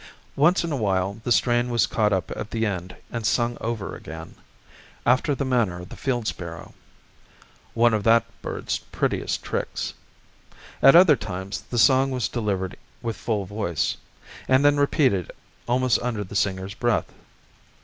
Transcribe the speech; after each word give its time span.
Once 0.35 0.63
in 0.63 0.71
a 0.71 0.75
while 0.77 1.21
the 1.23 1.31
strain 1.31 1.69
was 1.69 1.85
caught 1.85 2.11
up 2.11 2.31
at 2.35 2.49
the 2.49 2.65
end 2.65 2.95
and 3.11 3.23
sung 3.23 3.55
over 3.61 3.95
again, 3.95 4.33
after 5.05 5.35
the 5.35 5.45
manner 5.45 5.79
of 5.79 5.89
the 5.89 5.95
field 5.95 6.25
sparrow, 6.25 6.73
one 7.75 7.93
of 7.93 8.03
that 8.03 8.25
bird's 8.41 8.79
prettiest 8.79 9.43
tricks. 9.43 9.93
At 10.81 10.95
other 10.95 11.15
times 11.15 11.61
the 11.69 11.77
song 11.77 12.09
was 12.09 12.27
delivered 12.27 12.77
with 13.03 13.15
full 13.15 13.45
voice, 13.45 13.95
and 14.47 14.65
then 14.65 14.77
repeated 14.77 15.29
almost 15.67 15.99
under 16.01 16.23
the 16.23 16.35
singer's 16.35 16.73
breath. 16.73 17.13